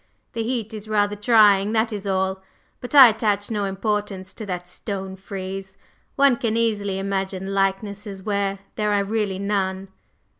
[0.33, 2.41] "The heat is rather trying, that is all.
[2.79, 5.77] But I attach no importance to that stone frieze.
[6.15, 9.89] One can easily imagine likenesses where there are really none."